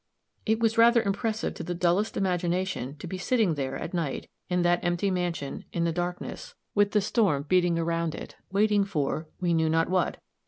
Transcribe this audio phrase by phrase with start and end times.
[0.47, 4.63] It was rather impressive to the dullest imagination to be sitting there at night, in
[4.63, 9.53] that empty mansion, in the darkness, with the storm beating around it, waiting for we
[9.53, 10.19] knew not what.